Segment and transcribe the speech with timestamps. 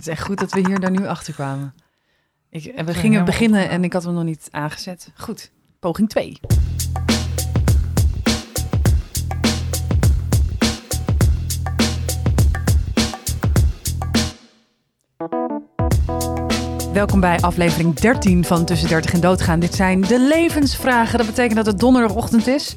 [0.00, 1.74] Het is echt goed dat we hier daar nu achter kwamen.
[2.50, 5.12] Ik, en we gingen beginnen en ik had hem nog niet aangezet.
[5.16, 6.40] Goed, poging 2.
[16.92, 19.60] Welkom bij aflevering 13 van Tussen 30 en Doodgaan.
[19.60, 21.18] Dit zijn de levensvragen.
[21.18, 22.74] Dat betekent dat het donderdagochtend is.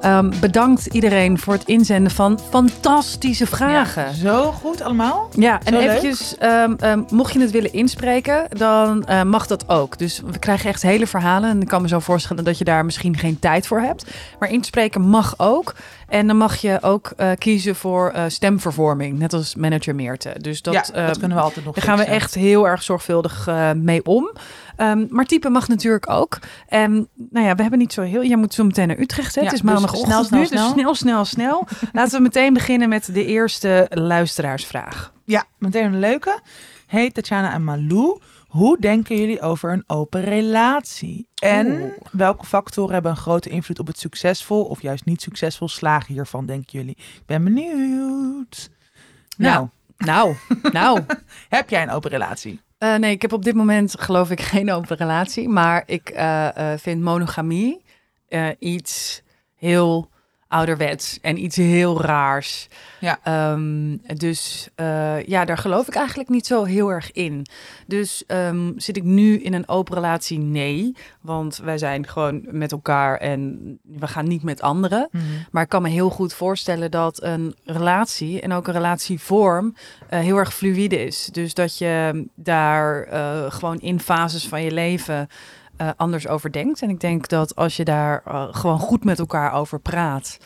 [0.00, 4.02] Ehm, bedankt iedereen voor het inzenden van fantastische vragen.
[4.02, 5.28] Ja, zo goed allemaal.
[5.36, 9.68] Ja, en Zo eventjes, ehm, ehm, mocht je het willen inspreken, dan eh, mag dat
[9.68, 9.98] ook.
[9.98, 11.50] Dus we krijgen echt hele verhalen.
[11.50, 14.06] En ik kan me zo voorstellen dat je daar misschien geen tijd voor hebt.
[14.38, 15.74] Maar inspreken mag ook.
[16.08, 20.34] En dan mag je ook eh, kiezen voor eh, stemvervorming, net als manager Meerte.
[20.40, 22.82] Dus dat, ja, dat ehm, kunnen we altijd nog daar gaan we echt heel erg
[22.82, 24.30] zorgvuldig eh, mee om.
[24.76, 26.38] Ehm, maar typen mag natuurlijk ook.
[26.68, 28.24] En nou ja, we hebben niet zo heel...
[28.24, 29.40] Jij moet zo meteen naar Utrecht, hè?
[29.40, 30.72] Ja, het is dus maandagochtend snel, snel, nu, dus snel.
[30.72, 31.66] snel, snel, snel.
[31.92, 35.12] Laten we meteen beginnen met de eerste luisteraarsvraag.
[35.24, 36.40] Ja, meteen een leuke.
[36.86, 38.20] Hey Tatjana en Malou,
[38.56, 41.28] hoe denken jullie over een open relatie?
[41.42, 41.92] En Oeh.
[42.12, 46.46] welke factoren hebben een grote invloed op het succesvol of juist niet succesvol slagen hiervan,
[46.46, 46.96] denken jullie?
[46.96, 48.70] Ik ben benieuwd.
[49.36, 50.34] Nou, Nou,
[50.72, 51.00] nou.
[51.48, 52.60] heb jij een open relatie?
[52.78, 55.48] Eh, nee, ik heb op dit moment geloof ik geen open relatie.
[55.48, 57.84] Maar ik eh, eh, vind monogamie
[58.58, 59.22] iets
[59.54, 60.10] heel
[60.48, 62.68] ouderwets en iets heel raars.
[63.00, 63.18] Ja.
[63.22, 67.46] Ehm, dus eh, ja, daar geloof ik eigenlijk niet zo heel erg in.
[67.86, 70.38] Dus ehm, zit ik nu in een open relatie?
[70.38, 70.94] Nee.
[71.20, 75.08] Want wij zijn gewoon met elkaar en we gaan niet met anderen.
[75.50, 79.74] Maar ik kan me heel goed voorstellen dat een relatie en ook een relatievorm
[80.08, 81.28] eh, heel erg fluïde is.
[81.32, 85.28] Dus dat je daar eh, gewoon in fases van je leven
[85.76, 86.82] eh, anders over denkt.
[86.82, 90.38] En ik denk dat als je daar eh, gewoon goed met elkaar over praat,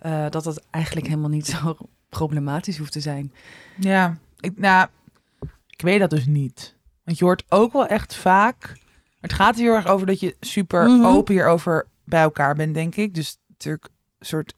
[0.00, 1.76] eh, dat dat eigenlijk helemaal niet zo
[2.08, 3.32] problematisch hoeft te zijn.
[3.78, 4.86] Ja, ik, nou,
[5.68, 6.74] ik weet dat dus niet.
[7.04, 8.72] Want je hoort ook wel echt vaak.
[9.20, 11.04] Het gaat heel erg over dat je super Mhm.
[11.04, 13.14] open hierover bij elkaar bent, denk ik.
[13.14, 13.88] Dus natuurlijk
[14.18, 14.54] een soort.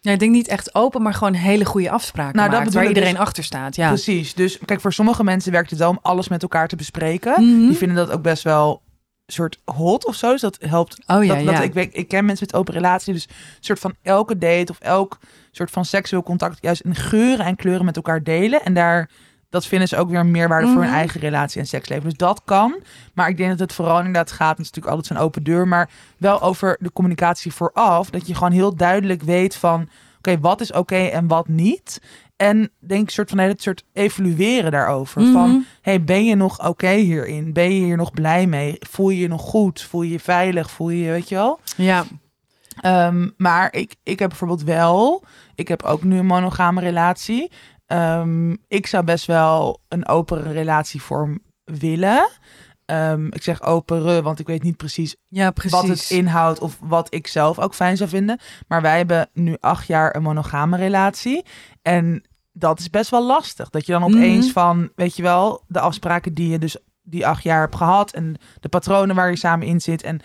[0.00, 2.80] Ja, ik denk niet echt open, maar gewoon hele goede afspraken Nou, dat maakt, bedoel
[2.80, 3.26] waar ik iedereen dus.
[3.26, 3.76] achter staat.
[3.76, 3.88] Ja.
[3.88, 4.34] Precies.
[4.34, 7.32] Dus kijk, voor sommige mensen werkt het wel om alles met elkaar te bespreken.
[7.32, 7.66] Mhm.
[7.66, 8.82] Die vinden dat ook best wel
[9.34, 10.30] soort hot of zo.
[10.30, 10.98] Dus dat helpt.
[11.06, 11.60] Oh ja, dat, ja.
[11.60, 13.12] dat, ik, ik ken mensen met open relatie.
[13.12, 13.28] Dus
[13.60, 15.18] soort van elke date of elk
[15.50, 18.62] soort van seksueel contact juist in geuren en kleuren met elkaar delen.
[18.62, 19.10] En daar,
[19.50, 20.96] dat vinden ze ook weer een meerwaarde voor hun Mhm.
[20.98, 22.04] eigen relatie en seksleven.
[22.04, 22.74] Dus dat kan.
[23.14, 25.68] Maar ik denk dat het vooral inderdaad gaat, het is natuurlijk altijd zo'n open deur,
[25.68, 28.10] maar wel over de communicatie vooraf.
[28.10, 29.88] Dat je gewoon heel duidelijk weet van,
[30.28, 32.00] oké, wat is oké en wat niet.
[32.36, 35.22] En denk een soort van het soort evalueren daarover.
[35.22, 35.32] Mhm.
[35.32, 37.52] Van, hey, ben je nog oké hierin?
[37.52, 38.76] Ben je hier nog blij mee?
[38.80, 39.82] Voel je je nog goed?
[39.82, 40.70] Voel je je veilig?
[40.70, 41.60] Voel je je, weet je wel?
[41.76, 42.04] ja.
[42.80, 45.24] Ehm, maar ik, ik heb bijvoorbeeld wel,
[45.54, 47.50] ik heb ook nu een monogame relatie.
[47.86, 52.28] Ehm, ik zou best wel een open relatievorm willen.
[52.86, 55.72] Ehm, ik zeg opere, want ik weet niet precies ja, precies.
[55.80, 58.38] wat het inhoudt of wat ik zelf ook fijn zou vinden.
[58.68, 61.44] Maar wij hebben nu acht jaar een monogame relatie.
[61.82, 62.22] En
[62.52, 63.70] dat is best wel lastig.
[63.70, 64.52] Dat je dan opeens Mhm.
[64.52, 68.36] van, weet je wel, de afspraken die je dus die acht jaar hebt gehad en
[68.60, 70.20] de patronen waar je samen in zit en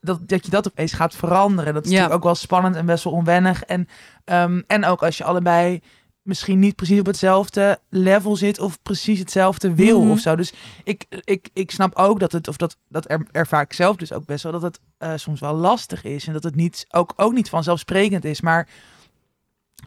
[0.00, 1.74] dat, dat je dat opeens gaat veranderen.
[1.74, 1.94] Dat is Ja.
[1.96, 3.62] natuurlijk ook wel spannend en best wel onwennig.
[3.62, 3.88] En,
[4.24, 5.80] ehm, en ook als je allebei
[6.24, 10.10] misschien niet precies op hetzelfde level zit of precies hetzelfde wil Mhm.
[10.10, 10.36] of zo.
[10.36, 10.52] Dus
[10.84, 14.12] ik, ik, ik snap ook dat het, of dat, dat er, ervaar ik zelf dus
[14.12, 16.26] ook best wel, dat het eh, soms wel lastig is.
[16.26, 18.40] En dat het niet, ook, ook niet vanzelfsprekend is.
[18.40, 18.64] Maar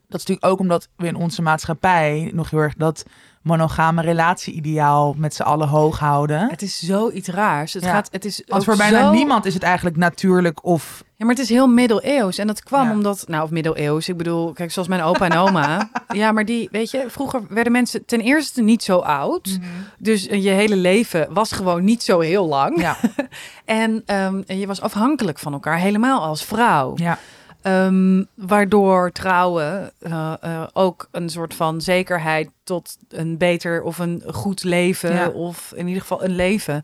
[0.07, 3.05] dat is natuurlijk ook omdat we in onze maatschappij nog heel erg dat
[3.41, 6.49] monogame relatie-ideaal met z'n allen hoog houden.
[6.49, 7.73] Het is zoiets raars.
[7.73, 7.91] Het Ja.
[7.91, 11.03] gaat, het is Want voor bijna zo- niemand is het eigenlijk natuurlijk of...
[11.19, 12.37] Ja, maar het is heel middeleeuws.
[12.37, 12.91] En dat kwam Ja.
[12.91, 14.09] omdat, nou, of middeleeuws.
[14.09, 15.89] Ik bedoel, kijk, zoals mijn opa en oma.
[16.13, 19.59] ja, maar die, weet je, vroeger werden mensen ten eerste niet zo oud.
[19.97, 22.79] Dus eh, je hele leven was gewoon niet zo heel lang.
[22.81, 22.97] Ja,
[23.65, 26.93] En ehm, en je was afhankelijk van elkaar, helemaal als vrouw.
[26.95, 27.17] ja.
[27.61, 34.23] Ehm, waardoor trouwen eh, eh, ook een soort van zekerheid tot een beter of een
[34.27, 35.27] goed leven, Ja.
[35.29, 36.83] of in ieder geval een leven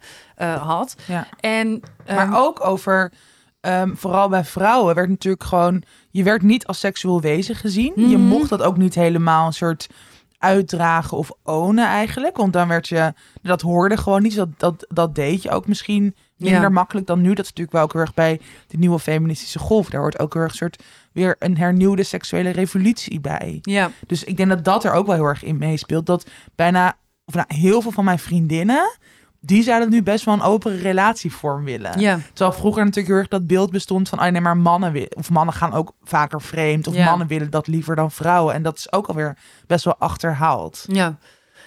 [0.60, 0.96] had.
[1.08, 1.28] ja.
[1.40, 3.12] En, ehm, Maar ook over,
[3.64, 5.84] ehm, vooral bij vrouwen, werd natuurlijk gewoon...
[6.12, 7.94] Je werd niet als seksueel wezen gezien.
[7.96, 8.28] Je Mhm.
[8.28, 9.88] mocht dat ook niet helemaal een soort
[10.38, 12.38] uitdragen of ownen eigenlijk.
[12.38, 13.14] Want dan werd je...
[13.42, 14.36] Dat hoorde gewoon niet.
[14.36, 16.70] Dat, dat, dat deed je ook misschien minder Ja.
[16.70, 17.30] makkelijk dan nu.
[17.30, 19.90] Dat is natuurlijk wel ook heel erg bij de nieuwe feministische golf.
[19.90, 20.84] Daar hoort ook heel erg een soort...
[21.12, 23.58] Weer een hernieuwde seksuele revolutie bij.
[23.62, 26.06] ja, Dus ik denk dat dat er ook wel heel erg in meespeelt.
[26.06, 26.26] Dat
[26.56, 28.98] bijna, of nou, heel veel van mijn vriendinnen,
[29.46, 32.00] die zouden nu best wel een open relatievorm willen.
[32.00, 35.30] ja, Terwijl vroeger natuurlijk heel erg dat beeld bestond van, oh nee, maar mannen of
[35.30, 37.06] mannen gaan ook vaker vreemd, of Ja.
[37.06, 38.54] mannen willen dat liever dan vrouwen.
[38.54, 39.38] En dat is ook alweer
[39.68, 40.84] best wel achterhaald.
[40.88, 41.18] ja.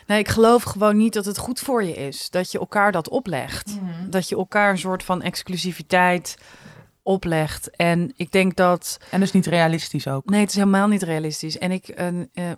[0.06, 2.30] Nee, ik geloof gewoon niet dat het goed voor je is.
[2.30, 3.78] Dat je elkaar dat oplegt.
[4.08, 6.36] Dat je elkaar een soort van exclusiviteit
[7.06, 7.70] oplegt.
[7.76, 8.98] En ik denk dat.
[9.10, 10.30] En dus niet realistisch ook.
[10.30, 11.58] Nee, het is helemaal niet realistisch.
[11.58, 12.06] En ik, eh,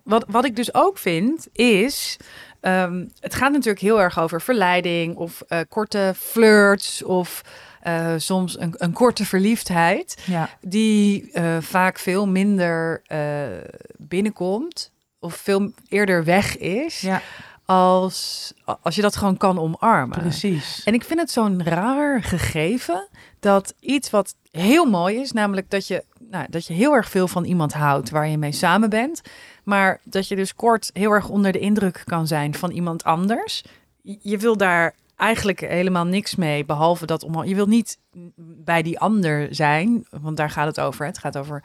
[0.03, 2.17] wat, wat ik dus ook vind, is.
[2.61, 7.43] ehm, het gaat natuurlijk heel erg over verleiding of eh, korte flirts of
[7.81, 11.31] eh, soms een, een korte verliefdheid, Ja, die
[11.61, 13.03] vaak veel minder
[13.97, 17.23] binnenkomt of veel eerder weg is ja
[17.69, 20.19] als, als je dat gewoon kan omarmen.
[20.19, 20.83] precies.
[20.85, 23.09] En ik vind het zo'n raar gegeven
[23.41, 27.29] dat iets wat heel mooi is, namelijk dat je, nou, dat je heel erg veel
[27.29, 29.21] van iemand houdt waar je mee samen bent,
[29.65, 33.65] maar dat je dus kort heel erg onder de indruk kan zijn van iemand anders.
[34.03, 37.99] Je- wil daar eigenlijk helemaal niks mee, behalve dat om, je wil niet
[38.39, 41.07] bij die ander zijn, want daar gaat het over.
[41.07, 41.65] Het gaat over.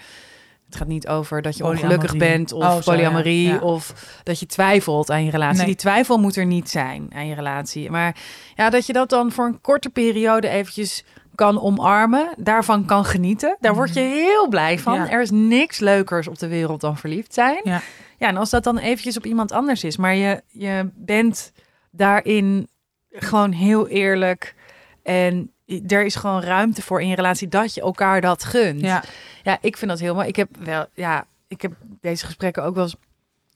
[0.73, 1.91] Het gaat niet over dat je Polyamorie.
[1.97, 2.81] ongelukkig bent of Oh, zo, ja.
[2.81, 3.57] polyamorie Ja.
[3.59, 3.93] of
[4.23, 5.57] dat je twijfelt aan je relatie.
[5.57, 5.65] Nee.
[5.65, 7.89] Die twijfel moet er niet zijn aan je relatie.
[7.91, 8.15] Maar
[8.55, 11.03] ja, dat je dat dan voor een korte periode eventjes
[11.35, 13.57] kan omarmen, daarvan kan genieten.
[13.59, 14.93] Daar word je heel blij van.
[14.93, 15.03] Mhm.
[15.03, 15.11] Ja.
[15.11, 17.59] Er is niks leukers op de wereld dan verliefd zijn.
[17.63, 17.81] Ja.
[18.17, 21.51] ja, en als dat dan eventjes op iemand anders is, maar je, je bent
[21.91, 22.67] daarin
[23.11, 24.55] gewoon heel eerlijk
[25.03, 25.51] en
[25.87, 28.81] er is gewoon ruimte voor in je relatie dat je elkaar dat gunt.
[28.81, 29.03] Ja,
[29.43, 30.27] Ja, ik vind dat heel mooi.
[30.27, 32.95] Ik heb wel, ja, ik heb deze gesprekken ook wel eens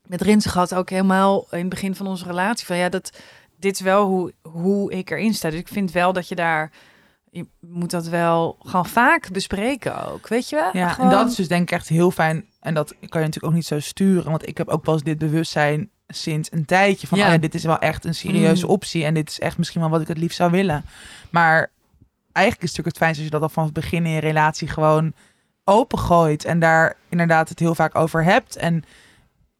[0.05, 2.65] met Rinse gehad, ook helemaal in het begin van onze relatie.
[2.65, 3.17] Van ja, dat
[3.59, 5.49] dit is wel hoe, hoe ik erin sta.
[5.49, 6.71] Dus ik vind wel dat je daar,
[7.31, 10.69] je moet dat wel gewoon vaak bespreken ook, weet je wel?
[10.73, 10.89] ja.
[10.89, 12.45] Gewoon- en dat is dus denk ik echt heel fijn.
[12.59, 14.31] En dat kan je natuurlijk ook niet zo sturen.
[14.31, 17.07] Want ik heb ook wel eens dit bewustzijn sinds een tijdje.
[17.07, 17.33] Van, Ja.
[17.33, 18.71] oh dit is wel echt een serieuze Mm.
[18.71, 19.05] optie.
[19.05, 20.85] En dit is echt misschien wel wat ik het liefst zou willen.
[21.29, 21.69] Maar
[22.31, 24.19] eigenlijk is het natuurlijk het fijnste als je dat al van het begin in je
[24.19, 25.13] relatie gewoon
[25.63, 26.45] opengooit.
[26.45, 28.55] En daar inderdaad het heel vaak over hebt.
[28.55, 28.83] En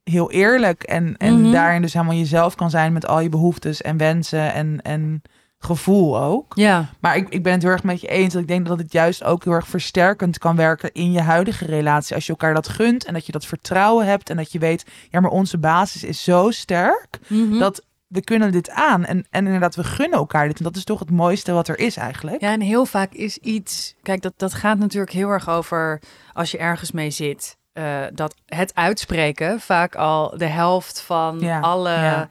[0.04, 0.84] heel eerlijk.
[0.84, 1.52] En, en Mhm.
[1.52, 5.22] daarin dus helemaal jezelf kan zijn met al je behoeftes en wensen en, en
[5.60, 6.52] gevoel ook.
[6.56, 8.34] Ja, Maar ik, ik ben het heel erg met je eens.
[8.34, 11.66] Dat ik denk dat het juist ook heel erg versterkend kan werken in je huidige
[11.66, 12.16] relatie.
[12.16, 14.30] Als je elkaar dat gunt en dat je dat vertrouwen hebt.
[14.30, 17.20] En dat je weet, ja, maar onze basis is zo sterk.
[17.28, 17.60] Mhm.
[17.60, 19.06] Dat we kunnen dit aan.
[19.06, 20.58] En, en inderdaad, we gunnen elkaar dit.
[20.58, 22.42] En dat is toch het mooiste wat er is eigenlijk.
[22.42, 23.96] Ja, en heel vaak is iets.
[24.02, 26.02] Kijk, dat, dat gaat natuurlijk heel erg over
[26.34, 27.58] als je ergens mee zit.
[27.74, 32.28] eh, dat het uitspreken vaak al de helft van Ja, alle ja.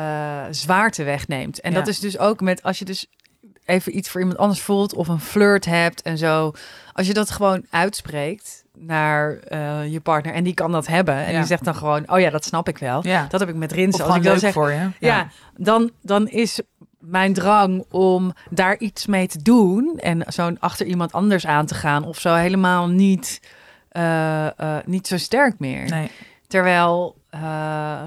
[0.00, 1.60] Eh, zwaarte wegneemt.
[1.60, 1.78] En Ja.
[1.78, 3.06] dat is dus ook met als je dus
[3.64, 6.52] even iets voor iemand anders voelt of een flirt hebt en zo.
[6.92, 11.32] Als je dat gewoon uitspreekt naar eh, je partner en die kan dat hebben en
[11.32, 11.38] Ja.
[11.38, 13.06] die zegt dan gewoon, oh ja, dat snap ik wel.
[13.06, 13.26] Ja.
[13.28, 14.00] Dat heb ik met Rins.
[14.00, 14.90] Als ik dan leuk zeg, voor je.
[14.98, 16.60] ja, dan, dan is
[16.98, 21.74] mijn drang om daar iets mee te doen en zo'n achter iemand anders aan te
[21.74, 23.40] gaan of zo helemaal niet,
[23.88, 24.46] eh,
[24.84, 25.84] niet zo sterk meer.
[25.84, 26.10] Nee.
[26.46, 28.02] Terwijl eh,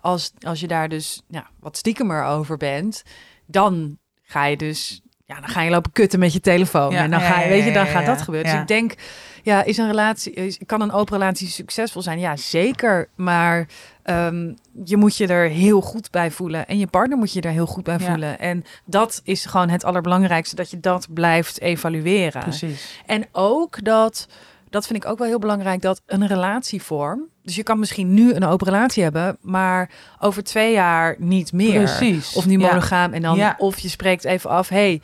[0.00, 3.02] als, als je daar dus ja, wat stiekemer over bent,
[3.46, 6.90] dan ga je dus ja, dan ga je lopen kutten met je telefoon.
[6.90, 8.50] Ja, en dan ga je, ja, weet je, dan gaat ja, dat gebeuren.
[8.50, 8.94] Dus ik denk,
[9.42, 12.18] ja, is een relatie, kan een open relatie succesvol zijn?
[12.18, 13.08] Ja, zeker.
[13.14, 13.68] Maar
[14.02, 14.52] ehm,
[14.84, 16.66] je moet je er heel goed bij voelen.
[16.66, 18.38] En je partner moet je er heel goed bij voelen.
[18.38, 22.42] En dat is gewoon het allerbelangrijkste, dat je dat blijft evalueren.
[22.42, 23.02] Precies.
[23.06, 24.28] En ook dat,
[24.70, 27.28] dat vind ik ook wel heel belangrijk, dat een relatievorm.
[27.48, 31.72] Dus je kan misschien nu een open relatie hebben, maar over twee jaar niet meer.
[31.82, 32.34] Precies.
[32.34, 32.66] Of niet Ja.
[32.68, 33.12] monogaam.
[33.12, 33.54] En dan, Ja.
[33.58, 35.02] of je spreekt even af, hey,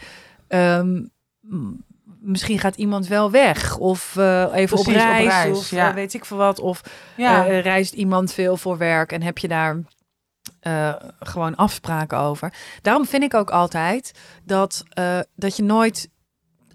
[0.49, 1.03] ehm,
[2.21, 3.77] misschien gaat iemand wel weg.
[3.79, 5.89] Of eh, even op Precies, op reis, reis, of ja.
[5.89, 6.61] eh, weet ik veel wat.
[6.61, 6.81] Of
[7.17, 7.47] Ja.
[7.47, 9.77] eh, reist iemand veel voor werk en heb je daar
[11.21, 12.53] gewoon afspraken over.
[12.83, 14.13] Daarom vind ik ook altijd
[14.45, 14.83] dat,
[15.37, 16.09] dat je nooit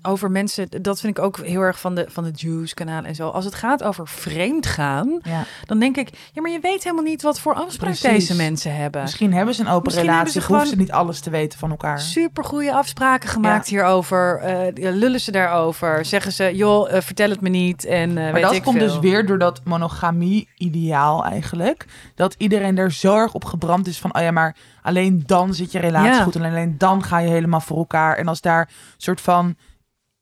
[0.01, 3.15] over mensen, dat vind ik ook heel erg van de, van de Juice kanaal en
[3.15, 3.29] zo.
[3.29, 5.43] Als het gaat over vreemd gaan, ja.
[5.65, 8.27] dan denk ik, ja, maar je weet helemaal niet wat voor afspraak Precies.
[8.27, 9.01] deze mensen hebben.
[9.01, 10.41] Misschien hebben ze een open Misschien hebben relatie.
[10.41, 11.99] ze Hoeven ze niet alles te weten van elkaar.
[11.99, 14.37] Super goede afspraken gemaakt hierover.
[14.39, 16.05] Eh, lullen ze daarover?
[16.05, 17.85] Zeggen ze, joh, eh, vertel het me niet.
[17.85, 18.87] En, eh, Maar weet dat ik komt veel.
[18.87, 21.85] dus weer door dat monogamie-ideaal eigenlijk.
[22.15, 24.15] Dat iedereen er zo erg op gebrand is van...
[24.15, 26.23] oh ja, maar alleen dan zit je relatie Ja.
[26.23, 26.35] goed...
[26.35, 28.17] en alleen dan ga je helemaal voor elkaar.
[28.17, 29.55] En als daar soort van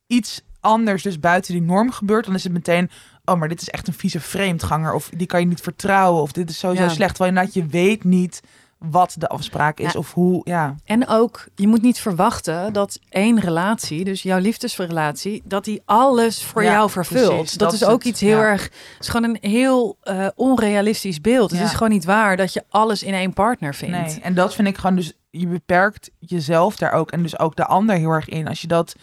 [0.08, 2.26] iets anders dus buiten die norm gebeurt...
[2.26, 2.90] dan is het meteen...
[3.26, 4.94] oh, maar dit is echt een vieze vreemdganger...
[4.94, 6.22] of die kan je niet vertrouwen...
[6.22, 6.90] of dit is sowieso Ja.
[6.90, 7.20] slecht.
[7.20, 8.42] Inderdaad je weet niet
[8.78, 9.94] wat de afspraak is...
[9.94, 10.00] Ja.
[10.00, 10.76] of hoe, ja...
[10.86, 16.44] En ook, je moet niet verwachten dat één relatie, dus jouw liefdesrelatie, dat die alles
[16.44, 17.28] voor Ja, jou vervult.
[17.28, 18.44] precies, dat, dat is ook het, iets heel ja.
[18.44, 21.52] erg, het is gewoon een heel eh, onrealistisch beeld.
[21.52, 23.98] Het is gewoon niet waar dat je alles in één partner vindt.
[23.98, 25.14] Nee, en dat vind ik gewoon dus...
[25.30, 27.12] je beperkt jezelf daar ook...
[27.12, 28.48] en dus ook de ander heel erg in...
[28.48, 28.96] als je dat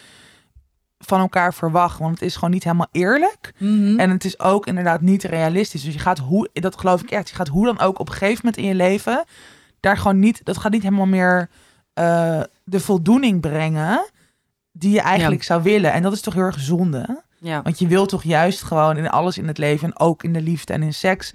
[1.05, 1.99] van elkaar verwacht.
[1.99, 3.53] Want het is gewoon niet helemaal eerlijk.
[3.59, 3.99] Mhm.
[3.99, 5.83] En het is ook inderdaad niet realistisch.
[5.83, 8.15] Dus je gaat hoe, dat geloof ik echt, je gaat hoe dan ook op een
[8.15, 9.25] gegeven moment in je leven
[9.85, 11.49] daar gewoon niet, dat gaat niet helemaal meer
[11.93, 14.11] eh, de voldoening brengen
[14.73, 15.93] die je eigenlijk zou willen.
[15.93, 17.23] En dat is toch heel erg zonde.
[17.39, 17.63] Ja.
[17.63, 20.41] Want je wilt toch juist gewoon in alles in het leven, en ook in de
[20.41, 21.33] liefde en in seks,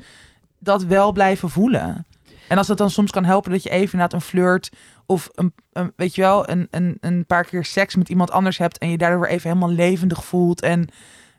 [0.59, 2.05] dat wel blijven voelen.
[2.49, 4.69] En als dat dan soms kan helpen dat je even na een flirt
[5.05, 8.57] of een, een, weet je wel, een, een, een paar keer seks met iemand anders
[8.57, 10.87] hebt en je daardoor even helemaal levendig voelt en,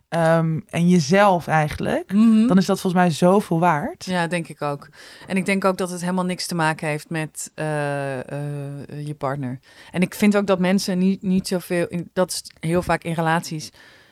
[0.08, 2.46] ehm, en jezelf eigenlijk, Mhm.
[2.46, 4.04] dan is dat volgens mij zoveel waard.
[4.04, 4.88] Ja, denk ik ook.
[5.26, 9.14] En ik denk ook dat het helemaal niks te maken heeft met eh, eh, je
[9.14, 9.58] partner.
[9.90, 13.70] En ik vind ook dat mensen niet, niet zoveel, dat is heel vaak in relaties,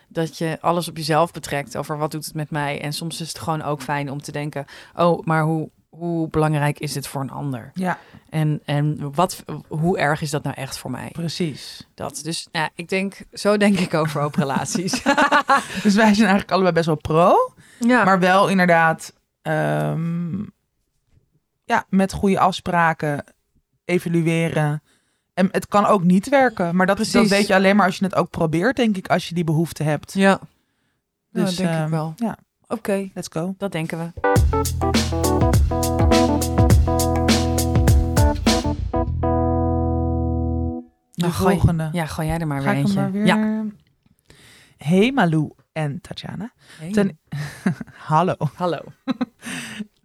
[0.08, 2.80] dat je alles op jezelf betrekt over wat doet het met mij.
[2.80, 4.64] En soms is het gewoon ook fijn om te denken,
[4.94, 7.70] oh, maar hoe, hoe belangrijk is dit voor een ander?
[7.74, 7.98] Ja,
[8.30, 11.08] En, en wat, hoe erg is dat nou echt voor mij?
[11.12, 11.88] precies.
[11.94, 12.20] Dat.
[12.22, 15.02] Dus ja, ik denk, zo denk ik over open relaties.
[15.82, 17.52] Dus wij zijn eigenlijk allebei best wel pro.
[17.78, 20.38] ja, Maar wel inderdaad, ehm,
[21.64, 23.24] ja, met goede afspraken
[23.84, 24.82] evalueren.
[25.34, 27.30] En het kan ook niet werken, maar dat, dat Precies.
[27.30, 29.82] weet je alleen maar als je het ook probeert, denk ik, als je die behoefte
[29.82, 30.12] hebt.
[30.12, 30.40] ja.
[31.30, 32.12] Dus, Dus, denk ik ehm, wel.
[32.16, 32.38] ja.
[32.68, 33.54] Oké, Let's go.
[33.58, 34.77] dat denken we.
[41.18, 41.88] De Nou, gooi- volgende.
[41.92, 43.00] Ja, gooi jij er maar Ga weer eentje.
[43.00, 43.26] maar weer.
[43.26, 43.64] Ja.
[44.76, 46.52] Hey Malou en Tatjana.
[46.78, 46.90] Hey.
[46.92, 47.18] Ten...
[48.10, 48.34] Hallo.
[48.54, 48.78] Hallo.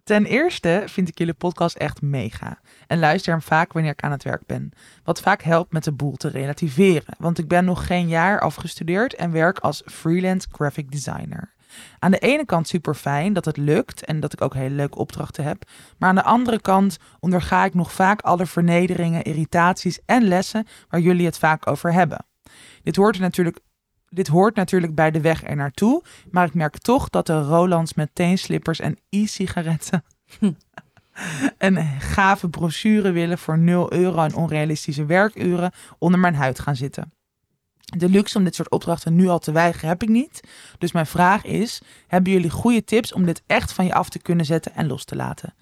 [0.04, 2.60] Ten eerste vind ik jullie podcast echt mega.
[2.88, 4.72] En luister hem vaak wanneer ik aan het werk ben.
[5.04, 7.16] Wat vaak helpt met de boel te relativeren.
[7.18, 11.53] Want ik ben nog geen jaar afgestudeerd en werk als freelance graphic designer.
[12.00, 14.98] Aan de ene kant super fijn dat het lukt en dat ik ook hele leuke
[14.98, 15.64] opdrachten heb.
[15.98, 21.00] Maar aan de andere kant onderga ik nog vaak alle vernederingen, irritaties en lessen waar
[21.00, 22.26] jullie het vaak over hebben.
[22.84, 23.60] Dit hoort natuurlijk.
[24.10, 27.94] Dit hoort natuurlijk bij de weg er naartoe, maar ik merk toch dat de Rolands
[27.94, 30.04] met teenslippers en e-sigaretten
[31.58, 37.14] een gave brochure willen voor 0 euro en onrealistische werkuren onder mijn huid gaan zitten.
[37.98, 40.40] De luxe om dit soort opdrachten nu al te weigeren heb ik niet.
[40.78, 44.20] Dus mijn vraag is: hebben jullie goede tips om dit echt van je af te
[44.20, 45.54] kunnen zetten en los te laten?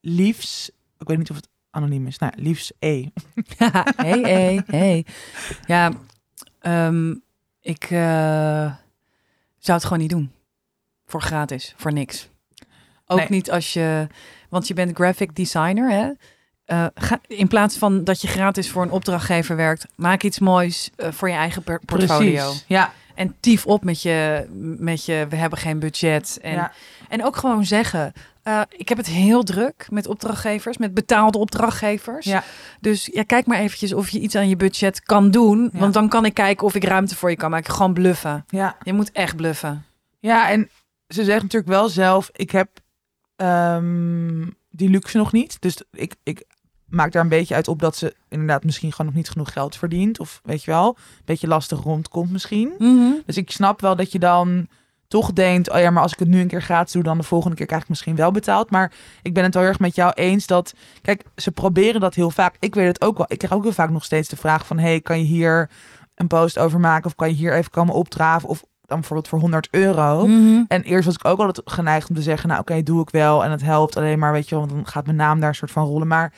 [0.00, 2.18] Liefs, ik weet niet of het anoniem is.
[2.18, 3.06] Nou, liefs E.
[3.96, 5.06] hey, hey, hey.
[5.66, 5.92] Ja,
[6.60, 7.14] ehm,
[7.60, 8.72] ik eh,
[9.58, 10.30] zou het gewoon niet doen.
[11.06, 12.28] Voor gratis, voor niks.
[13.06, 13.26] Ook Nee.
[13.28, 14.06] niet als je,
[14.48, 16.10] want je bent graphic designer, hè?
[16.68, 20.90] Eh, ga, in plaats van dat je gratis voor een opdrachtgever werkt, maak iets moois
[20.96, 22.44] eh, voor je eigen per- portfolio.
[22.44, 22.64] Precies.
[22.66, 24.46] Ja, En tief op met je,
[24.78, 26.38] met je, we hebben geen budget.
[26.42, 26.72] En, ja,
[27.08, 32.24] en ook gewoon zeggen, eh, ik heb het heel druk met opdrachtgevers, met betaalde opdrachtgevers.
[32.26, 32.44] Ja.
[32.80, 35.70] Dus ja, kijk maar eventjes of je iets aan je budget kan doen.
[35.72, 35.78] Ja.
[35.78, 37.74] Want dan kan ik kijken of ik ruimte voor je kan maken.
[37.74, 38.44] Gewoon bluffen.
[38.48, 38.76] ja.
[38.82, 39.84] Je moet echt bluffen.
[40.20, 40.70] Ja, en
[41.08, 42.68] ze zegt natuurlijk wel zelf, ik heb
[43.36, 45.60] ehm, die luxe nog niet.
[45.60, 46.44] Dus ik, ik
[46.88, 49.76] maak daar een beetje uit op dat ze inderdaad misschien gewoon nog niet genoeg geld
[49.76, 50.20] verdient.
[50.20, 52.72] Of weet je wel, een beetje lastig rondkomt misschien.
[53.26, 54.68] Dus ik snap wel dat je dan
[55.08, 57.24] toch denkt, oh ja, maar als ik het nu een keer gratis doe, dan de
[57.24, 58.70] volgende keer krijg ik misschien wel betaald.
[58.70, 58.92] Maar
[59.22, 62.30] ik ben het wel heel erg met jou eens dat, kijk, ze proberen dat heel
[62.30, 62.56] vaak.
[62.58, 63.26] Ik weet het ook wel.
[63.28, 65.70] Ik krijg ook heel vaak nog steeds de vraag van, hey, kan je hier
[66.14, 67.06] een post over maken?
[67.06, 68.48] Of kan je hier even komen opdraven?
[68.48, 70.26] Of dan bijvoorbeeld voor 100 euro.
[70.26, 70.62] Mhm.
[70.68, 73.44] En eerst was ik ook altijd geneigd om te zeggen, nou oké, doe ik wel.
[73.44, 75.54] En het helpt alleen maar, weet je wel, want dan gaat mijn naam daar een
[75.54, 76.06] soort van rollen.
[76.06, 76.32] Maar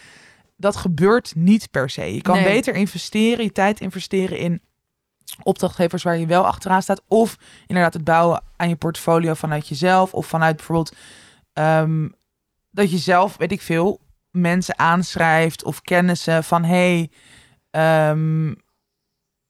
[0.60, 2.14] dat gebeurt niet per se.
[2.14, 2.44] Je kan Nee.
[2.44, 4.62] beter investeren, je tijd investeren in
[5.42, 7.02] opdrachtgevers waar je wel achteraan staat.
[7.08, 7.36] Of
[7.66, 10.14] inderdaad het bouwen aan je portfolio vanuit jezelf.
[10.14, 10.96] Of vanuit bijvoorbeeld
[11.52, 12.08] ehm,
[12.70, 14.00] dat je zelf, weet ik veel,
[14.30, 17.10] mensen aanschrijft of kennissen van hey,
[17.70, 18.54] ehm,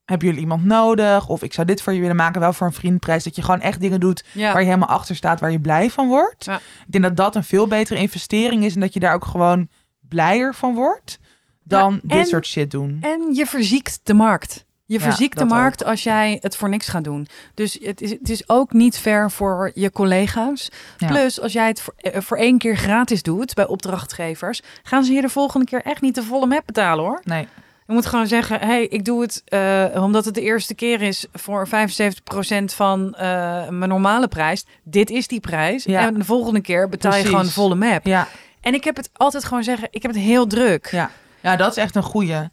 [0.04, 1.28] hebben jullie iemand nodig?
[1.28, 3.24] Of ik zou dit voor je willen maken, wel voor een vriendprijs.
[3.24, 4.52] Dat je gewoon echt dingen doet Ja.
[4.52, 6.44] waar je helemaal achter staat, waar je blij van wordt.
[6.44, 6.56] Ja.
[6.56, 9.68] Ik denk dat dat een veel betere investering is en dat je daar ook gewoon
[10.10, 11.18] blijer van wordt
[11.62, 12.98] dan Ja, dit soort shit doen.
[13.00, 14.64] En je verziekt de markt.
[14.86, 17.26] Je Ja, verziekt de markt als jij het voor niks gaat doen.
[17.54, 20.70] Dus het is, het is ook niet fair voor je collega's.
[20.98, 21.06] Ja.
[21.06, 25.12] Plus, als jij het voor, eh, voor één keer gratis doet bij opdrachtgevers, gaan ze
[25.12, 27.20] je de volgende keer echt niet de volle map betalen hoor.
[27.24, 27.48] Nee,
[27.86, 31.26] Je moet gewoon zeggen, hey, ik doe het eh, omdat het de eerste keer is
[31.32, 34.64] voor 75% van eh, mijn normale prijs.
[34.82, 35.84] Dit is die prijs.
[35.84, 36.06] Ja.
[36.06, 38.06] En de volgende keer betaal je gewoon de volle map.
[38.06, 38.28] ja,
[38.60, 40.86] En ik heb het altijd gewoon zeggen, ik heb het heel druk.
[40.90, 41.10] ja.
[41.40, 42.48] ja, dat is echt een goeie.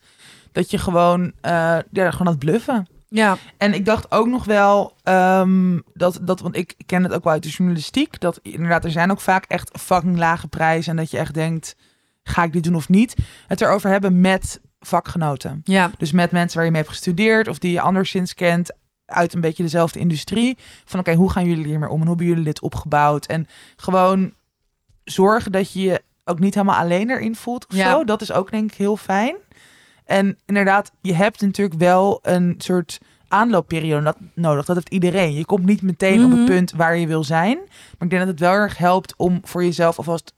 [0.52, 2.88] Dat je gewoon, eh ja, gewoon dat bluffen.
[3.10, 7.24] Ja, En ik dacht ook nog wel ehm, dat, dat, want ik ken het ook
[7.24, 10.98] wel uit de journalistiek, dat inderdaad, er zijn ook vaak echt fucking lage prijzen en
[10.98, 11.76] dat je echt denkt,
[12.24, 13.16] ga ik dit doen of niet?
[13.48, 15.62] Het erover hebben met vakgenoten.
[15.64, 15.92] ja.
[15.98, 18.72] Dus met mensen waar je mee hebt gestudeerd of die je anderszins kent
[19.06, 20.58] uit een beetje dezelfde industrie.
[20.86, 23.26] Van oké, hoe gaan jullie hiermee om en hoe hebben jullie dit opgebouwd?
[23.26, 24.34] En gewoon
[25.12, 27.92] zorgen dat je je ook niet helemaal alleen erin voelt of Ja.
[27.92, 28.04] zo.
[28.04, 29.36] Dat is ook denk ik heel fijn.
[30.06, 32.98] En inderdaad, je hebt natuurlijk wel een soort
[33.28, 34.66] aanloopperiode dat, nodig.
[34.66, 35.34] Dat heeft iedereen.
[35.34, 36.38] Je komt niet meteen op Mhm.
[36.40, 37.58] het punt waar je wil zijn.
[37.58, 40.34] Maar ik denk dat het wel erg helpt om voor jezelf alvast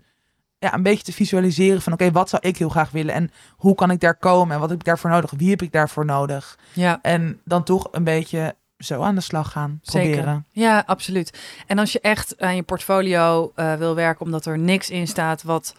[0.59, 3.75] ja, een beetje te visualiseren van oké, wat zou ik heel graag willen en hoe
[3.75, 5.31] kan ik daar komen en wat heb ik daarvoor nodig?
[5.37, 6.57] Wie heb ik daarvoor nodig?
[6.73, 10.09] Ja, En dan toch een beetje zo aan de slag gaan Zeker.
[10.11, 10.45] proberen.
[10.51, 11.39] ja, absoluut.
[11.67, 15.43] En als je echt aan je portfolio eh, wil werken, omdat er niks in staat
[15.43, 15.75] wat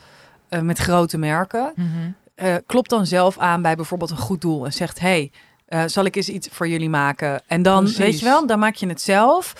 [0.49, 1.73] eh, met grote merken,
[2.35, 5.33] eh, klop dan zelf aan bij bijvoorbeeld een goed doel en zegt: hey,
[5.87, 7.43] zal ik eens iets voor jullie maken?
[7.47, 7.99] En dan, Precies.
[7.99, 9.55] weet je wel, dan maak je het zelf.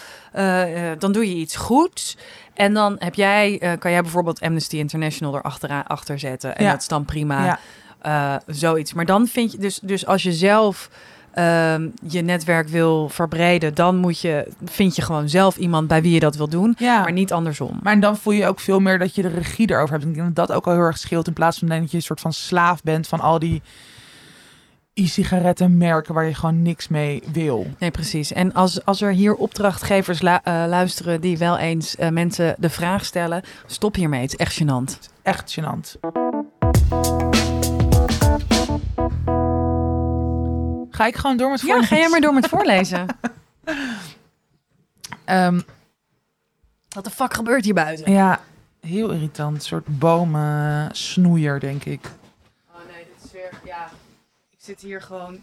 [0.99, 2.17] Dan doe je iets goeds.
[2.55, 6.57] En dan heb jij, kan jij bijvoorbeeld Amnesty International erachter achter zetten.
[6.57, 6.71] En Ja.
[6.71, 7.59] dat is dan prima.
[8.03, 8.41] Ja.
[8.47, 8.93] Zoiets.
[8.93, 10.91] Maar dan vind je dus, dus als je zelf
[11.35, 16.13] ehm, je netwerk wil verbreden, dan moet je, vind je gewoon zelf iemand bij wie
[16.15, 17.01] je dat wil doen, Ja.
[17.03, 17.79] maar niet andersom.
[17.83, 20.05] Maar dan voel je ook veel meer dat je de regie erover hebt.
[20.05, 21.27] Ik denk dat dat ook al heel erg scheelt.
[21.27, 23.63] In plaats van dat je een soort van slaaf bent van al die
[24.95, 27.67] e-sigarettenmerken waar je gewoon niks mee wil.
[27.79, 28.33] Nee, precies.
[28.33, 33.05] En als, als er hier opdrachtgevers eh, luisteren die wel eens eh, mensen de vraag
[33.05, 34.21] stellen, stop hiermee.
[34.21, 34.99] Het is echt gênant.
[35.23, 35.99] Echt gênant.
[41.01, 41.89] Ga ik gewoon door met Ja, voorlezen?
[41.89, 43.07] ga jij maar door met voorlezen.
[45.25, 45.61] Ehm,
[46.89, 48.13] Wat de fuck gebeurt hier buiten?
[48.13, 48.41] ja,
[48.81, 49.55] heel irritant.
[49.57, 52.01] Een soort bomen snoeier, denk ik.
[52.71, 53.91] Oh nee, dit is weer, ja,
[54.51, 55.39] ik zit hier gewoon...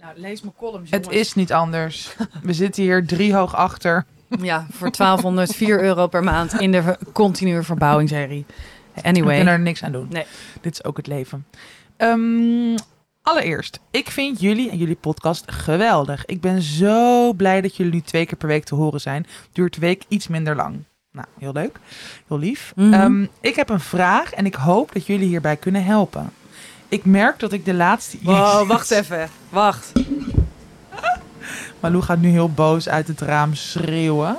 [0.00, 2.16] Nou, lees mijn columns, Het is niet anders.
[2.42, 4.04] We zitten hier driehoog achter.
[4.28, 8.44] Ja, voor 1204 euro per maand in de continue verbouwingsserie.
[8.94, 9.36] We Anyway.
[9.36, 10.06] kunnen er niks aan doen.
[10.10, 10.26] Nee.
[10.60, 11.46] Dit is ook het leven.
[11.96, 12.76] Ehm,
[13.22, 16.26] allereerst, ik vind jullie en jullie podcast geweldig.
[16.26, 19.26] Ik ben zo blij dat jullie nu twee keer per week te horen zijn.
[19.52, 20.84] Duurt de week iets minder lang.
[21.12, 21.78] Nou, heel leuk.
[22.28, 22.72] Heel lief.
[22.76, 22.92] Mhm.
[22.92, 26.32] Ehm, ik heb een vraag en ik hoop dat jullie hierbij kunnen helpen.
[26.88, 28.18] Ik merk dat ik de laatste...
[28.22, 29.30] Wow, wacht even.
[29.48, 29.92] Wacht.
[31.80, 34.36] Malou gaat nu heel boos uit het raam schreeuwen.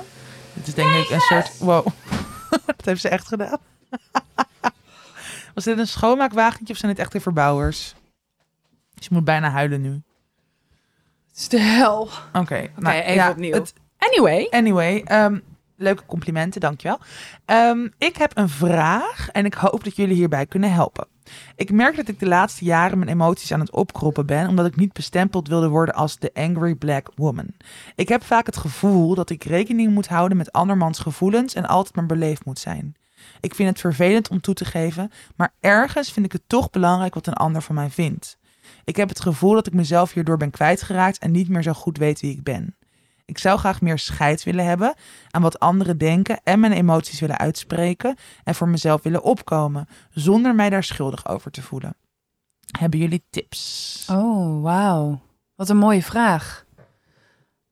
[0.54, 1.58] Dit is denk ik een soort...
[1.58, 1.86] Wow.
[2.66, 3.58] dat heeft ze echt gedaan.
[5.54, 7.94] Was dit een schoonmaakwagentje of zijn dit echt de verbouwers?
[9.02, 9.90] Dus je moet bijna huilen nu.
[11.28, 12.00] Het is de hel.
[12.02, 13.52] Oké, Oké, nou, even ja, opnieuw.
[13.52, 14.46] het- Anyway.
[14.50, 15.38] anyway, ehm,
[15.76, 16.98] leuke complimenten, dankjewel.
[17.44, 21.06] Ehm ik heb een vraag en ik hoop dat jullie hierbij kunnen helpen.
[21.56, 24.76] Ik merk dat ik de laatste jaren mijn emoties aan het opkroppen ben, omdat ik
[24.76, 27.46] niet bestempeld wilde worden als de angry black woman.
[27.94, 31.94] Ik heb vaak het gevoel dat ik rekening moet houden met andermans gevoelens en altijd
[31.94, 32.94] maar beleefd moet zijn.
[33.40, 37.14] Ik vind het vervelend om toe te geven, maar ergens vind ik het toch belangrijk
[37.14, 38.38] wat een ander van mij vindt.
[38.84, 41.98] Ik heb het gevoel dat ik mezelf hierdoor ben kwijtgeraakt en niet meer zo goed
[41.98, 42.76] weet wie ik ben.
[43.24, 44.94] Ik zou graag meer scheid willen hebben
[45.30, 50.54] aan wat anderen denken en mijn emoties willen uitspreken en voor mezelf willen opkomen, zonder
[50.54, 51.96] mij daar schuldig over te voelen.
[52.78, 54.06] Hebben jullie tips?
[54.10, 55.20] Oh, wauw.
[55.54, 56.64] Wat een mooie vraag.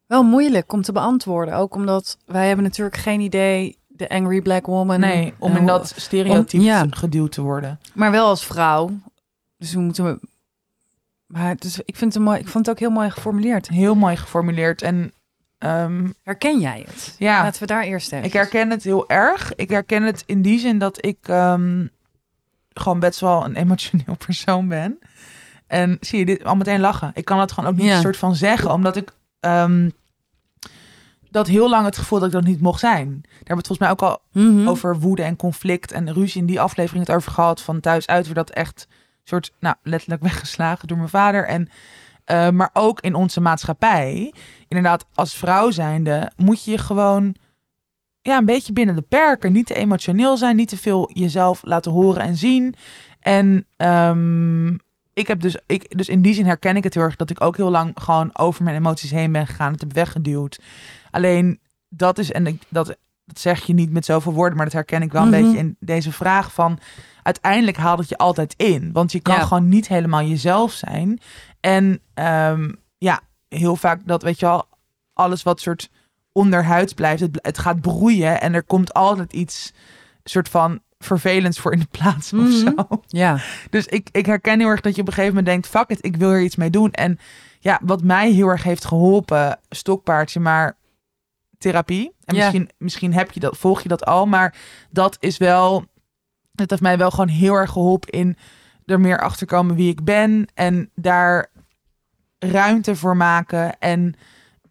[0.07, 1.55] Wel moeilijk om te beantwoorden.
[1.55, 5.01] Ook omdat wij hebben natuurlijk geen idee, de angry black woman.
[5.01, 6.87] Nee, om in dat stereotype ja.
[6.91, 7.81] geduwd te worden.
[7.95, 8.91] Maar wel als vrouw.
[9.57, 10.21] Dus we moeten...
[11.31, 13.69] Maar is, ik, vind het mooi, ik vond het ook heel mooi geformuleerd.
[13.69, 14.83] Heel mooi geformuleerd.
[14.83, 15.13] En
[15.59, 17.15] ehm, Herken jij het?
[17.19, 18.25] ja, Laten we daar eerst even.
[18.27, 19.55] ik herken het heel erg.
[19.55, 21.87] Ik herken het in die zin dat ik ehm,
[22.73, 24.99] gewoon best wel een emotioneel persoon ben.
[25.67, 27.11] En zie je dit al meteen lachen.
[27.15, 27.95] Ik kan het gewoon ook niet Ja.
[27.97, 29.91] een soort van zeggen, omdat ik ehm,
[31.31, 33.09] dat heel lang het gevoel dat ik dat niet mocht zijn.
[33.23, 34.69] Daar hebben we het volgens mij ook al Mhm.
[34.69, 37.61] over woede en conflict en ruzie in die aflevering het over gehad.
[37.63, 38.87] Van thuis uit werd dat echt
[39.25, 41.47] soort, nou, letterlijk weggeslagen door mijn vader.
[41.47, 41.69] En,
[42.25, 44.35] eh, maar ook in onze maatschappij.
[44.69, 47.35] Inderdaad, als vrouw zijnde moet je je gewoon
[48.23, 49.53] ja, een beetje binnen de perken.
[49.53, 52.75] Niet te emotioneel zijn, niet te veel jezelf laten horen en zien.
[53.21, 54.69] En ehm,
[55.15, 57.41] ik heb dus, ik, dus in die zin herken ik het heel erg dat ik
[57.45, 59.73] ook heel lang gewoon over mijn emoties heen ben gegaan.
[59.73, 60.61] Het heb weggeduwd.
[61.11, 62.87] Alleen dat is, en ik, dat,
[63.25, 65.43] dat zeg je niet met zoveel woorden, maar dat herken ik wel een Mhm.
[65.43, 66.79] beetje in deze vraag van
[67.23, 68.93] uiteindelijk haalt het je altijd in.
[68.93, 69.43] Want je kan Ja.
[69.43, 71.21] gewoon niet helemaal jezelf zijn.
[71.61, 74.69] En ehm, ja, heel vaak dat weet je wel,
[75.13, 75.91] alles wat soort
[76.33, 79.73] onderhuids blijft, het, het gaat broeien en er komt altijd iets
[80.25, 82.51] soort van vervelends voor in de plaats of Mhm.
[82.51, 82.75] zo.
[83.07, 83.39] Ja.
[83.71, 86.05] Dus ik, ik herken heel erg dat je op een gegeven moment denkt, fuck it,
[86.05, 86.91] ik wil er iets mee doen.
[86.93, 87.19] En
[87.61, 90.77] ja, wat mij heel erg heeft geholpen, stokpaardje, maar
[91.59, 92.13] therapie.
[92.25, 92.41] En Ja.
[92.43, 94.55] misschien, misschien heb je dat, volg je dat al, maar
[94.91, 95.85] dat is wel,
[96.61, 98.37] het heeft mij wel gewoon heel erg geholpen in
[98.85, 101.51] er meer achter komen wie ik ben en daar
[102.39, 104.15] ruimte voor maken en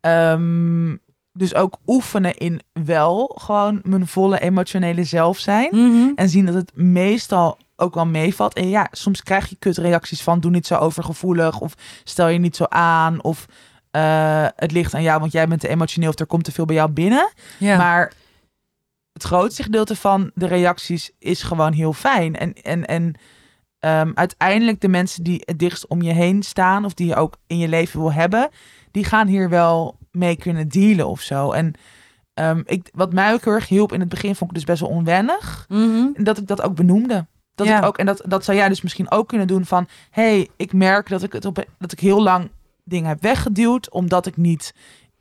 [0.02, 0.96] ehm,
[1.34, 5.70] dus ook oefenen in wel gewoon mijn volle emotionele zelf zijn.
[5.72, 6.12] Mhm.
[6.16, 8.54] En zien dat het meestal ook wel meevalt.
[8.54, 11.60] En ja, soms krijg je kutreacties van doe niet zo overgevoelig.
[11.60, 11.74] Of
[12.04, 13.24] stel je niet zo aan.
[13.24, 13.46] Of
[13.92, 16.10] eh, het ligt aan jou, want jij bent te emotioneel.
[16.10, 17.32] Of er komt te veel bij jou binnen.
[17.58, 17.78] Ja.
[17.78, 18.14] Maar
[19.20, 22.36] het grootste gedeelte van de reacties is gewoon heel fijn.
[22.36, 23.16] En, en, en
[23.80, 26.86] ehm, uiteindelijk de mensen die het dichtst om je heen staan...
[26.86, 28.50] of die je ook in je leven wil hebben...
[28.92, 31.52] die gaan hier wel mee kunnen dealen of zo.
[31.52, 31.74] En
[32.34, 34.36] ehm, ik, wat mij ook heel erg hielp in het begin...
[34.36, 35.66] vond ik dus best wel onwennig.
[35.70, 36.24] Mhm.
[36.24, 37.28] Dat ik dat ook benoemde.
[37.56, 37.78] Dat Ja.
[37.78, 39.88] ik ook, en dat, dat zou jij dus misschien ook kunnen doen van...
[40.10, 42.50] hey, ik merk dat ik, het op, dat ik heel lang
[42.84, 43.92] dingen heb weggeduwd...
[43.92, 44.74] omdat ik niet,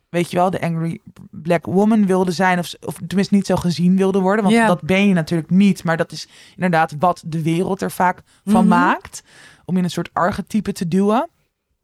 [0.09, 0.99] weet je wel, de angry
[1.31, 2.59] black woman wilde zijn...
[2.59, 4.43] of, of tenminste niet zo gezien wilde worden.
[4.43, 5.83] Want dat ben je natuurlijk niet.
[5.83, 8.67] Maar dat is inderdaad wat de wereld er vaak van Mhm.
[8.67, 9.23] maakt.
[9.65, 11.29] Om in een soort archetype te duwen.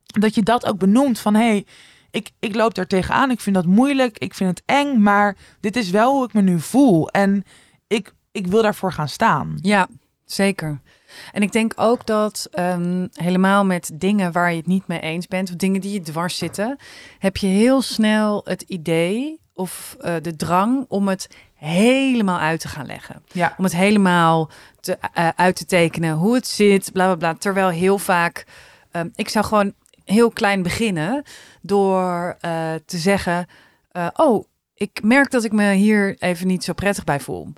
[0.05, 1.33] Dat je dat ook benoemt van...
[1.35, 1.65] hey,
[2.11, 3.31] ik, ik loop daar tegenaan.
[3.31, 4.17] Ik vind dat moeilijk.
[4.17, 5.01] Ik vind het eng.
[5.01, 7.09] Maar dit is wel hoe ik me nu voel.
[7.09, 7.43] En
[7.87, 9.57] ik, ik wil daarvoor gaan staan.
[9.61, 9.87] Ja,
[10.25, 10.81] zeker.
[11.31, 15.27] En ik denk ook dat ehm, helemaal met dingen waar je het niet mee eens
[15.27, 16.77] bent, of dingen die je dwars zitten,
[17.19, 22.67] heb je heel snel het idee of eh, de drang om het helemaal uit te
[22.67, 23.23] gaan leggen.
[23.31, 23.53] Ja.
[23.57, 24.49] Om het helemaal
[24.79, 27.33] te, eh, uit te tekenen, hoe het zit, bla bla bla.
[27.33, 28.45] Terwijl heel vaak,
[28.91, 29.73] ehm, ik zou gewoon
[30.05, 31.23] heel klein beginnen
[31.61, 33.47] door eh, te zeggen,
[33.91, 37.53] eh, oh, ik merk dat ik me hier even niet zo prettig bij voel.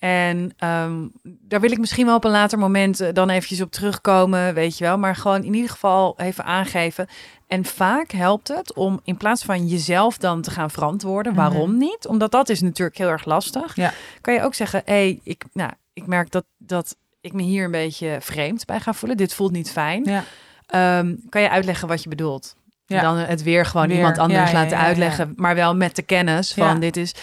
[0.00, 3.70] En ehm, daar wil ik misschien wel op een later moment eh, dan eventjes op
[3.70, 4.98] terugkomen, weet je wel.
[4.98, 7.06] Maar gewoon in ieder geval even aangeven.
[7.46, 11.40] En vaak helpt het om in plaats van jezelf dan te gaan verantwoorden, Mhm.
[11.40, 12.06] waarom niet?
[12.06, 13.76] Omdat dat is natuurlijk heel erg lastig.
[13.76, 13.92] Ja.
[14.20, 17.64] Kan je ook zeggen, hé, hey, ik, nou, ik merk dat, dat ik me hier
[17.64, 19.16] een beetje vreemd bij ga voelen.
[19.18, 20.04] Dit voelt niet fijn.
[20.04, 20.24] Ja.
[20.66, 22.56] Ehm, kan je uitleggen wat je bedoelt?
[22.86, 22.96] Ja.
[22.96, 26.02] En dan het weer gewoon Weer, iemand anders ja, laten uitleggen, maar wel met de
[26.02, 27.14] kennis van dit is.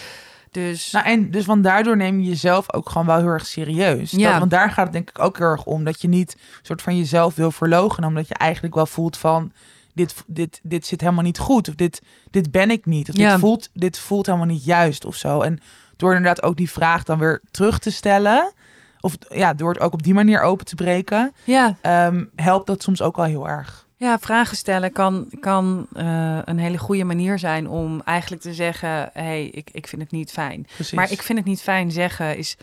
[0.50, 4.10] Dus Nou, en dus van daardoor neem je jezelf ook gewoon wel heel erg serieus.
[4.10, 4.30] Ja.
[4.30, 5.84] Dat, want daar gaat het denk ik ook heel erg om.
[5.84, 8.08] Dat je niet soort van jezelf wil verloochenen.
[8.08, 9.52] Omdat je eigenlijk wel voelt van...
[9.94, 11.68] Dit, dit, dit zit helemaal niet goed.
[11.68, 13.08] Of dit, dit ben ik niet.
[13.08, 13.30] Of Ja.
[13.30, 15.40] dit, voelt, dit voelt helemaal niet juist of zo.
[15.40, 15.60] En
[15.96, 18.52] door inderdaad ook die vraag dan weer terug te stellen...
[19.00, 21.32] Of ja, door het ook op die manier open te breken...
[21.44, 23.86] ja, ehm, helpt dat soms ook wel heel erg.
[23.98, 28.88] Ja, vragen stellen kan, kan eh, een hele goede manier zijn om eigenlijk te zeggen:
[28.88, 30.66] hé, hey, ik, ik vind het niet fijn.
[30.74, 30.92] Precies.
[30.92, 32.56] Maar ik vind het niet fijn zeggen is.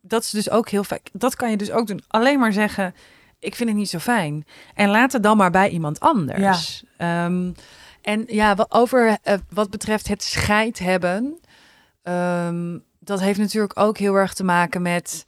[0.00, 1.00] Dat is dus ook heel vaak.
[1.12, 2.02] Dat kan je dus ook doen.
[2.08, 2.94] Alleen maar zeggen:
[3.38, 4.46] ik vind het niet zo fijn.
[4.74, 6.84] En laat het dan maar bij iemand anders.
[6.96, 7.52] Ehm,
[8.02, 11.38] en ja, over eh, wat betreft het scheid hebben.
[12.02, 15.24] ehm, dat heeft natuurlijk ook heel erg te maken met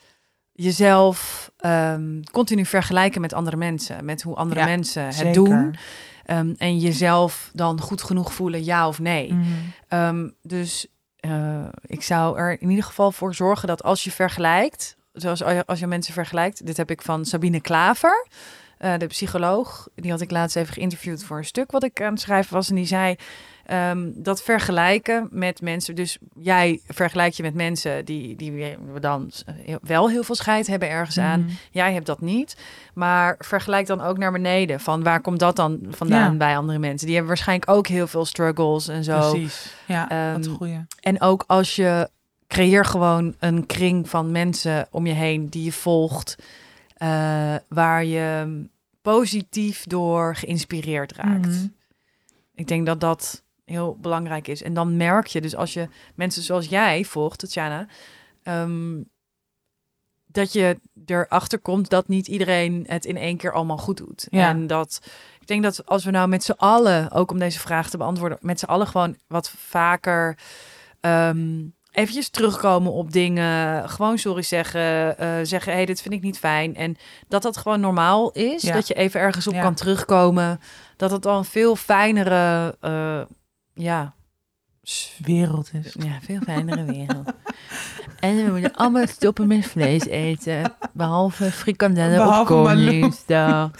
[0.57, 4.05] jezelf ehm, continu vergelijken met andere mensen.
[4.05, 5.33] Met hoe andere Ja, mensen het Zeker.
[5.33, 5.77] doen.
[6.25, 9.33] Ehm, en jezelf dan goed genoeg voelen, ja of nee.
[9.33, 9.45] Mhm.
[9.89, 14.97] Ehm, dus eh, ik zou er in ieder geval voor zorgen dat als je vergelijkt,
[15.13, 18.27] zoals als je, als je mensen vergelijkt, dit heb ik van Sabine Klaver,
[18.79, 22.13] eh, de psycholoog, die had ik laatst even geïnterviewd voor een stuk wat ik aan
[22.13, 22.69] het schrijven was.
[22.69, 23.17] En die zei
[23.67, 29.31] ehm, dat vergelijken met mensen, dus jij vergelijkt je met mensen die, die dan
[29.83, 31.41] wel heel veel scheid hebben ergens aan.
[31.41, 31.51] Mhm.
[31.71, 32.57] Jij hebt dat niet.
[32.95, 34.81] Maar vergelijk dan ook naar beneden.
[34.81, 36.37] Van waar komt dat dan vandaan Ja.
[36.37, 37.07] bij andere mensen?
[37.07, 39.31] Die hebben waarschijnlijk ook heel veel struggles en zo.
[39.31, 39.75] Precies.
[39.87, 40.85] Ja, Ehm, wat een goeie.
[41.01, 42.09] En ook als je
[42.49, 46.37] creëer gewoon een kring van mensen om je heen die je volgt,
[46.97, 48.65] eh, waar je
[49.03, 51.47] positief door geïnspireerd raakt.
[51.47, 51.67] Mhm.
[52.55, 54.63] Ik denk dat dat heel belangrijk is.
[54.63, 57.87] En dan merk je dus als je mensen zoals jij volgt, Tatjana,
[58.43, 59.03] ehm,
[60.27, 64.27] dat je erachter komt dat niet iedereen het in één keer allemaal goed doet.
[64.31, 64.49] Ja.
[64.49, 65.01] En dat
[65.41, 68.39] ik denk dat als we nou met z'n allen, ook om deze vraag te beantwoorden,
[68.41, 70.39] met z'n allen gewoon wat vaker
[71.01, 76.23] ehm eventjes terugkomen op dingen, gewoon sorry zeggen, eh, zeggen, hé, hey, dit vind ik
[76.23, 76.75] niet fijn.
[76.77, 76.97] En
[77.29, 78.73] dat dat gewoon normaal is, Ja.
[78.73, 79.61] dat je even ergens op Ja.
[79.63, 80.61] kan terugkomen,
[80.97, 83.21] dat het dan veel fijnere, eh,
[83.77, 84.15] ja,
[85.19, 85.95] Wereld is.
[85.99, 87.33] ja, veel fijnere wereld.
[88.21, 92.53] en we moeten allemaal stoppen met vlees eten, behalve frikandellen op Behalve.
[92.53, 93.71] Koningsdag.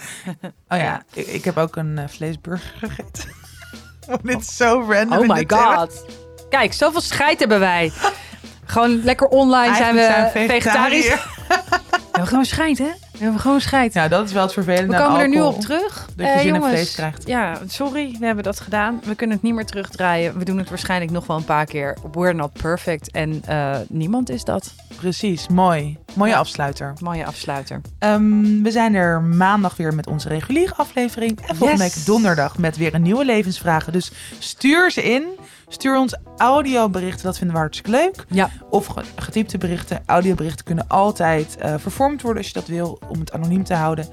[0.69, 3.29] Oh ja, ik, ik heb ook een eh, vleesburger gegeten.
[4.09, 5.17] Oh, dit is zo random.
[5.19, 6.05] Oh my god.
[6.49, 7.91] Kijk, zoveel scheid hebben wij.
[8.65, 11.15] Gewoon lekker online zijn we vegetarisch.
[12.17, 13.07] We hebben gewoon scheid, hè?
[13.11, 13.93] We hebben gewoon scheid.
[13.93, 16.05] Ja, dat is wel het vervelende we komen er nu op terug.
[16.15, 17.27] Dat je Eh, zin in jongens, vlees krijgt.
[17.27, 18.99] Ja, sorry, we hebben dat gedaan.
[19.03, 20.37] We kunnen het niet meer terugdraaien.
[20.37, 21.97] We doen het waarschijnlijk nog wel een paar keer.
[22.11, 23.11] We're not perfect.
[23.11, 24.73] En eh, niemand is dat.
[24.95, 25.97] Precies, mooi.
[26.13, 26.37] Mooie Ja.
[26.37, 26.93] afsluiter.
[26.99, 27.81] Mooie afsluiter.
[27.99, 31.39] Ehm, we zijn er maandag weer met onze reguliere aflevering.
[31.47, 31.95] En volgende Yes.
[31.95, 33.93] week donderdag met weer een nieuwe levensvragen.
[33.93, 35.23] Dus stuur ze in.
[35.69, 38.25] Stuur ons audioberichten, dat vinden we hartstikke leuk.
[38.29, 38.49] Ja.
[38.69, 40.03] Of ge- getypte berichten.
[40.05, 44.07] Audioberichten kunnen altijd eh, vervormd worden als je dat wil, om het anoniem te houden.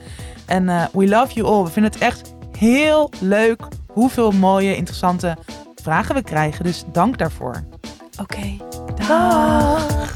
[0.46, 1.64] En eh, we love you all.
[1.64, 3.62] We vinden het echt heel leuk
[3.92, 5.36] hoeveel mooie, interessante
[5.82, 6.64] vragen we krijgen.
[6.64, 7.64] Dus dank daarvoor.
[8.20, 8.56] Oké.
[9.08, 10.14] Dag.